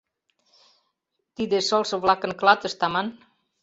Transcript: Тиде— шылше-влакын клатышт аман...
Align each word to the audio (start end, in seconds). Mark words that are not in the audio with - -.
Тиде— 1.35 1.57
шылше-влакын 1.67 2.31
клатышт 2.39 2.79
аман... 2.85 3.07